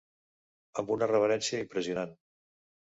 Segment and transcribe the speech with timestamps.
[0.83, 2.21] Amb una reverència impressionant.